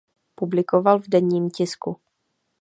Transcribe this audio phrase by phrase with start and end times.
[0.35, 1.99] Publikoval v denním tisku.